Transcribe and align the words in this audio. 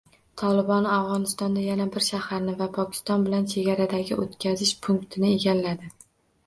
“Tolibon” 0.41 0.87
Afg‘onistonda 0.93 1.65
yana 1.65 1.87
bir 1.97 2.05
shaharni 2.07 2.57
va 2.63 2.69
Pokiston 2.79 3.29
bilan 3.29 3.47
chegaradagi 3.55 4.19
o‘tkazish 4.27 4.75
punktini 4.89 5.33
egalladi 5.41 5.95